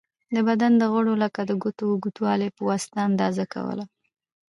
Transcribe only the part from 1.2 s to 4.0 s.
لکه د ګوتو اوږوالی په واسطه اندازه کوله.